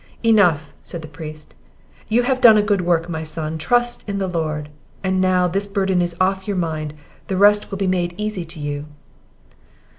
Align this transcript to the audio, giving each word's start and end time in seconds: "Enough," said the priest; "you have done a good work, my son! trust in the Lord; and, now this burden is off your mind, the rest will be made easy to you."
"Enough," 0.23 0.73
said 0.81 1.03
the 1.03 1.07
priest; 1.07 1.53
"you 2.09 2.23
have 2.23 2.41
done 2.41 2.57
a 2.57 2.63
good 2.63 2.81
work, 2.81 3.07
my 3.07 3.21
son! 3.21 3.59
trust 3.59 4.09
in 4.09 4.17
the 4.17 4.25
Lord; 4.25 4.69
and, 5.03 5.21
now 5.21 5.47
this 5.47 5.67
burden 5.67 6.01
is 6.01 6.15
off 6.19 6.47
your 6.47 6.57
mind, 6.57 6.95
the 7.27 7.37
rest 7.37 7.69
will 7.69 7.77
be 7.77 7.85
made 7.85 8.15
easy 8.17 8.43
to 8.43 8.59
you." 8.59 8.87